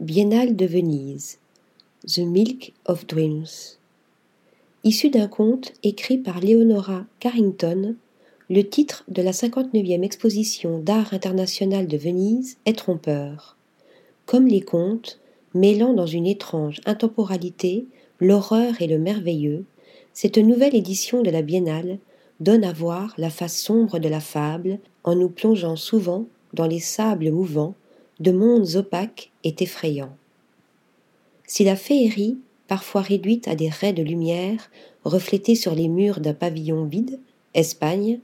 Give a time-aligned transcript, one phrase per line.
[0.00, 1.36] Biennale de Venise.
[2.08, 3.76] The Milk of Dreams.
[4.82, 7.96] Issu d'un conte écrit par Leonora Carrington,
[8.48, 13.58] le titre de la 59e exposition d'art international de Venise est trompeur.
[14.24, 15.20] Comme les contes,
[15.52, 17.84] mêlant dans une étrange intemporalité
[18.20, 19.66] l'horreur et le merveilleux,
[20.14, 21.98] cette nouvelle édition de la Biennale
[22.40, 26.24] donne à voir la face sombre de la fable en nous plongeant souvent
[26.54, 27.74] dans les sables mouvants
[28.20, 30.16] de mondes opaques et effrayants.
[31.46, 32.38] Si la féerie,
[32.68, 34.70] parfois réduite à des raies de lumière
[35.04, 37.18] reflétées sur les murs d'un pavillon vide,
[37.54, 38.20] Espagne,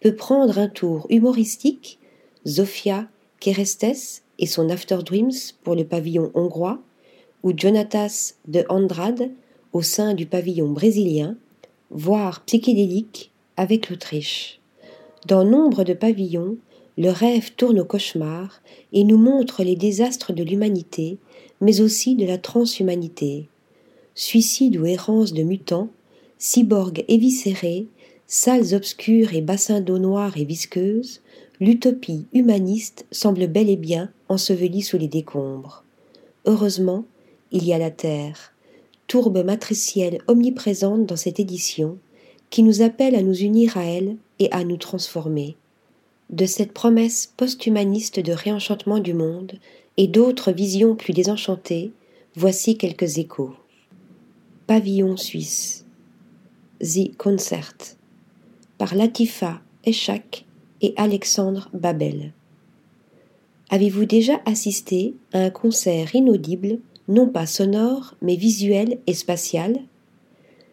[0.00, 1.98] peut prendre un tour humoristique,
[2.46, 3.08] Zofia
[3.38, 5.32] Kerestes et son After Dreams
[5.62, 6.80] pour le pavillon hongrois,
[7.42, 9.30] ou Jonatas de Andrade
[9.72, 11.36] au sein du pavillon brésilien,
[11.90, 14.60] voire psychédélique avec l'Autriche.
[15.26, 16.56] Dans nombre de pavillons,
[16.98, 21.18] le rêve tourne au cauchemar et nous montre les désastres de l'humanité,
[21.60, 23.48] mais aussi de la transhumanité.
[24.14, 25.90] Suicide ou errance de mutants,
[26.38, 27.86] cyborgs éviscérés,
[28.26, 31.20] salles obscures et bassins d'eau noire et visqueuse,
[31.60, 35.84] l'utopie humaniste semble bel et bien ensevelie sous les décombres.
[36.46, 37.04] Heureusement,
[37.52, 38.52] il y a la Terre,
[39.06, 41.98] tourbe matricielle omniprésente dans cette édition,
[42.50, 45.56] qui nous appelle à nous unir à elle et à nous transformer.
[46.30, 49.52] De cette promesse post-humaniste de réenchantement du monde
[49.96, 51.92] et d'autres visions plus désenchantées,
[52.34, 53.54] voici quelques échos.
[54.66, 55.84] Pavillon suisse.
[56.80, 57.76] The Concert.
[58.76, 60.44] Par Latifa Eshak
[60.82, 62.32] et Alexandre Babel.
[63.70, 69.78] Avez-vous déjà assisté à un concert inaudible, non pas sonore, mais visuel et spatial?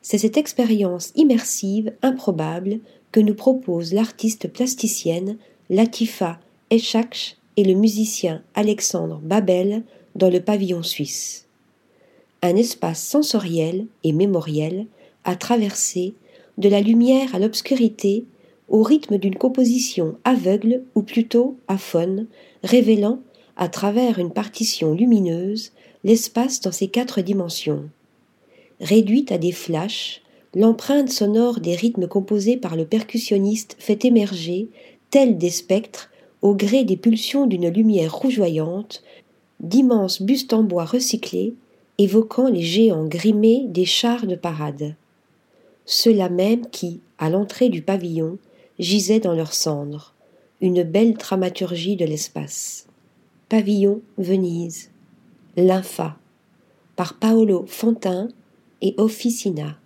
[0.00, 2.80] C'est cette expérience immersive, improbable,
[3.14, 5.36] que nous propose l'artiste plasticienne
[5.70, 9.84] Latifa Eshakch et le musicien Alexandre Babel
[10.16, 11.46] dans le pavillon suisse.
[12.42, 14.86] Un espace sensoriel et mémoriel
[15.22, 16.14] à traverser
[16.58, 18.24] de la lumière à l'obscurité
[18.68, 22.26] au rythme d'une composition aveugle ou plutôt aphone,
[22.64, 23.20] révélant,
[23.56, 25.70] à travers une partition lumineuse,
[26.02, 27.88] l'espace dans ses quatre dimensions
[28.80, 30.20] réduite à des flashs,
[30.54, 34.68] l'empreinte sonore des rythmes composés par le percussionniste fait émerger,
[35.10, 36.10] tels des spectres,
[36.42, 39.02] au gré des pulsions d'une lumière rougeoyante,
[39.60, 41.54] d'immenses bustes en bois recyclés,
[41.98, 44.94] évoquant les géants grimés des chars de parade.
[45.86, 48.38] Ceux-là même qui, à l'entrée du pavillon,
[48.78, 50.14] gisaient dans leurs cendres,
[50.60, 52.86] une belle dramaturgie de l'espace.
[53.48, 54.90] Pavillon Venise.
[55.56, 56.16] Lympha.
[56.96, 58.28] Par Paolo Fontin
[58.80, 59.78] et Officina.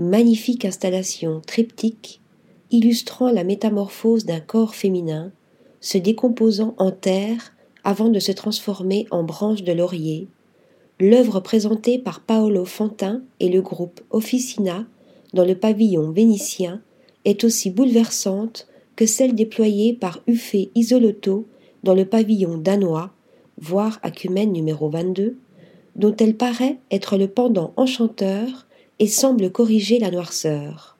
[0.00, 2.22] Magnifique installation triptyque
[2.70, 5.30] illustrant la métamorphose d'un corps féminin
[5.82, 7.52] se décomposant en terre
[7.84, 10.26] avant de se transformer en branche de laurier,
[11.00, 14.86] l'œuvre présentée par Paolo Fantin et le groupe Officina
[15.34, 16.80] dans le pavillon vénitien
[17.26, 21.46] est aussi bouleversante que celle déployée par Uffé Isolotto
[21.82, 23.12] dans le pavillon danois,
[23.58, 25.36] voire Acumène numéro 22,
[25.96, 28.66] dont elle paraît être le pendant enchanteur
[29.00, 30.96] et semble corriger la noirceur.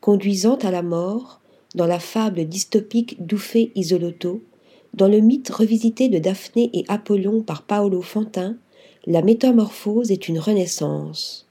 [0.00, 1.40] Conduisant à la mort,
[1.76, 4.42] dans la fable dystopique d'Ouphée Isolotto,
[4.94, 8.56] dans le mythe revisité de Daphné et Apollon par Paolo Fantin,
[9.06, 11.46] la métamorphose est une renaissance.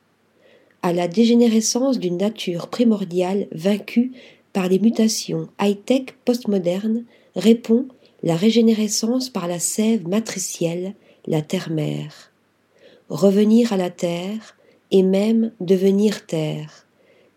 [0.81, 4.11] À la dégénérescence d'une nature primordiale vaincue
[4.51, 7.05] par les mutations high-tech postmodernes
[7.35, 7.85] répond
[8.23, 10.93] la régénérescence par la sève matricielle,
[11.25, 12.31] la terre-mère
[13.11, 14.55] revenir à la terre
[14.91, 16.85] et même devenir terre.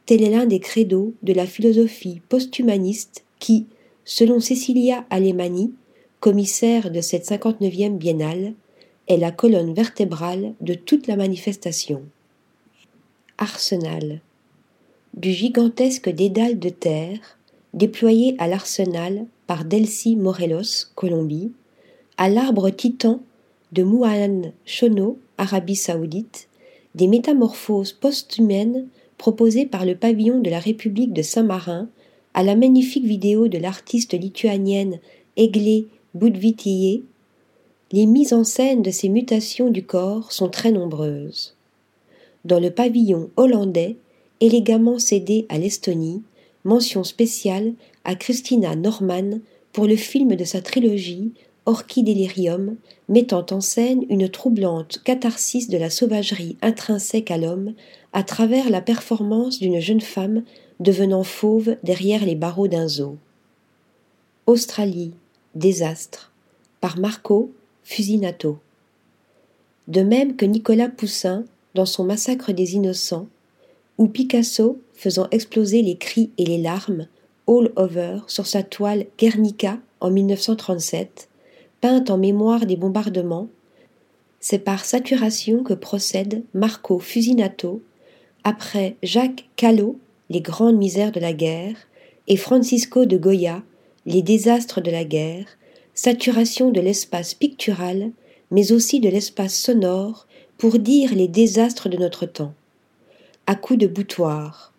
[0.06, 3.66] Tel est l'un des credos de la philosophie posthumaniste qui,
[4.04, 5.72] selon Cecilia Alemani,
[6.20, 8.54] commissaire de cette 59e biennale,
[9.08, 12.02] est la colonne vertébrale de toute la manifestation.
[13.38, 14.20] Arsenal.
[15.14, 17.38] Du gigantesque dédale de terre,
[17.72, 21.52] déployé à l'arsenal par Delcy Morelos, Colombie,
[22.16, 23.20] à l'arbre titan
[23.72, 26.48] de Mouhan Chono, Arabie saoudite,
[26.94, 28.86] des métamorphoses post-humaines
[29.18, 31.88] proposées par le pavillon de la République de Saint-Marin
[32.34, 34.98] à la magnifique vidéo de l'artiste lituanienne
[35.36, 37.02] Eglė Budvytytė,
[37.92, 41.56] les mises en scène de ces mutations du corps sont très nombreuses.
[42.44, 43.96] Dans le pavillon hollandais,
[44.40, 46.22] élégamment cédé à l'Estonie,
[46.64, 47.74] mention spéciale
[48.04, 49.40] à Christina Norman
[49.72, 51.32] pour le film de sa trilogie
[51.66, 52.76] Orchidélirium,
[53.08, 57.74] mettant en scène une troublante catharsis de la sauvagerie intrinsèque à l'homme
[58.12, 60.42] à travers la performance d'une jeune femme
[60.80, 63.16] devenant fauve derrière les barreaux d'un zoo.
[64.46, 65.12] Australie,
[65.54, 66.32] désastre,
[66.80, 67.50] par Marco
[67.82, 68.58] Fusinato.
[69.88, 71.44] De même que Nicolas Poussin
[71.74, 73.26] dans son Massacre des Innocents,
[73.98, 77.06] ou Picasso faisant exploser les cris et les larmes
[77.46, 81.28] all over sur sa toile Guernica en 1937,
[81.84, 83.50] peinte en mémoire des bombardements,
[84.40, 87.82] c'est par saturation que procède Marco Fusinato,
[88.42, 89.98] après Jacques Callot,
[90.30, 91.76] Les grandes misères de la guerre,
[92.26, 93.62] et Francisco de Goya,
[94.06, 95.44] Les désastres de la guerre,
[95.92, 98.12] saturation de l'espace pictural,
[98.50, 100.26] mais aussi de l'espace sonore,
[100.56, 102.54] pour dire les désastres de notre temps.
[103.46, 104.72] À coups de boutoir,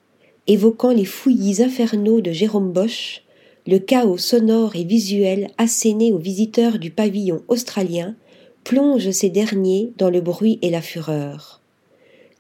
[0.48, 3.22] évoquant les fouillis infernaux de Jérôme Bosch,
[3.68, 8.16] le chaos sonore et visuel asséné aux visiteurs du pavillon australien
[8.64, 11.62] plonge ces derniers dans le bruit et la fureur.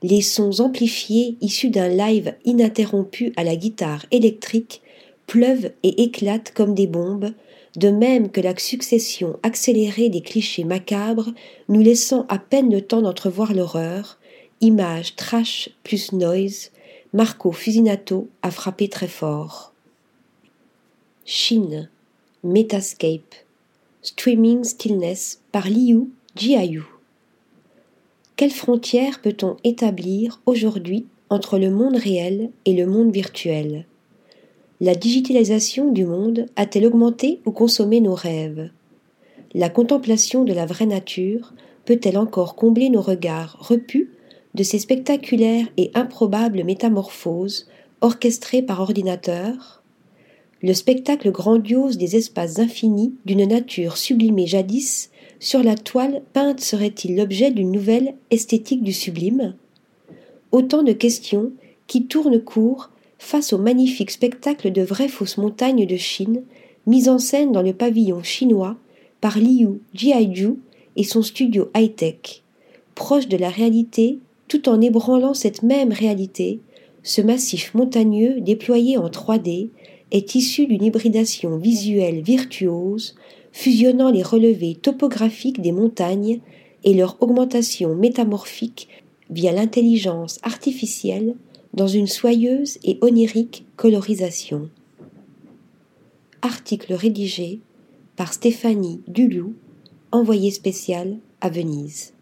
[0.03, 4.81] Les sons amplifiés issus d'un live ininterrompu à la guitare électrique
[5.25, 7.31] pleuvent et éclatent comme des bombes,
[7.75, 11.33] de même que la succession accélérée des clichés macabres
[11.69, 14.19] nous laissant à peine le temps d'entrevoir l'horreur,
[14.61, 16.71] image trash plus noise,
[17.13, 19.74] Marco Fusinato a frappé très fort.
[21.27, 21.89] Chine,
[22.43, 23.33] Metascape,
[24.03, 26.83] Streaming Stillness par Liu Jiayu.
[28.35, 33.87] Quelle frontière peut-on établir aujourd'hui entre le monde réel et le monde virtuel?
[34.79, 38.69] La digitalisation du monde a-t-elle augmenté ou consommé nos rêves?
[39.55, 41.55] La contemplation de la vraie nature
[41.85, 44.11] peut-elle encore combler nos regards repus
[44.53, 47.67] de ces spectaculaires et improbables métamorphoses
[48.01, 49.81] orchestrées par ordinateur?
[50.65, 57.15] Le spectacle grandiose des espaces infinis d'une nature sublimée jadis sur la toile peinte serait-il
[57.15, 59.53] l'objet d'une nouvelle esthétique du sublime?
[60.51, 61.51] Autant de questions
[61.85, 62.89] qui tournent court
[63.19, 66.41] face au magnifique spectacle de vraies fausses montagnes de Chine
[66.87, 68.75] mises en scène dans le pavillon chinois
[69.21, 70.55] par Liu Jiaiju
[70.95, 72.41] et son studio high-tech.
[72.95, 76.59] Proche de la réalité tout en ébranlant cette même réalité,
[77.03, 79.69] ce massif montagneux déployé en 3D
[80.11, 83.15] est issu d'une hybridation visuelle virtuose,
[83.51, 86.39] fusionnant les relevés topographiques des montagnes
[86.83, 88.89] et leur augmentation métamorphique
[89.29, 91.35] via l'intelligence artificielle
[91.73, 94.69] dans une soyeuse et onirique colorisation.
[96.41, 97.59] Article rédigé
[98.15, 99.55] par Stéphanie Duliou,
[100.11, 102.14] envoyée spéciale à Venise.